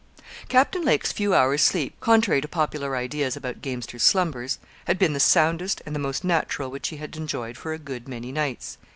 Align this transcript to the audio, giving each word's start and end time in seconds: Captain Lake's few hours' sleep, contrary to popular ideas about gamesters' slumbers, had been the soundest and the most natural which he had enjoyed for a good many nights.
Captain 0.49 0.83
Lake's 0.83 1.11
few 1.11 1.35
hours' 1.35 1.61
sleep, 1.61 1.93
contrary 1.99 2.41
to 2.41 2.47
popular 2.47 2.95
ideas 2.95 3.37
about 3.37 3.61
gamesters' 3.61 4.01
slumbers, 4.01 4.57
had 4.85 4.97
been 4.97 5.13
the 5.13 5.19
soundest 5.19 5.79
and 5.85 5.93
the 5.93 5.99
most 5.99 6.23
natural 6.23 6.71
which 6.71 6.87
he 6.87 6.97
had 6.97 7.15
enjoyed 7.15 7.55
for 7.55 7.71
a 7.71 7.77
good 7.77 8.07
many 8.07 8.31
nights. 8.31 8.79